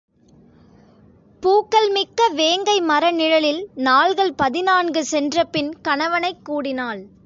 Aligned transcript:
பூக்கள் 1.43 1.89
மிக்க 1.89 2.27
வேங்கை 2.27 2.81
மர 2.81 3.11
நிழலில் 3.11 3.69
நாள்கள் 3.75 4.33
பதினான்கு 4.33 5.05
சென்றபின் 5.05 5.81
கணவனைக் 5.81 6.43
கூடினாள். 6.49 7.01